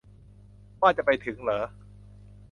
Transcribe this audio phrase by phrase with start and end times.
[0.81, 1.61] ว่าจะไปถึงเหรอ